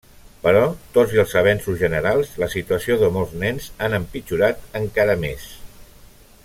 [0.43, 0.61] Però,
[0.95, 5.51] tot i els avenços generals, la situació de molts nens han empitjorat encara més.